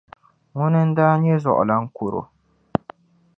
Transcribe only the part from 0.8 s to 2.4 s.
n daa nyɛ zuɣulan kuro.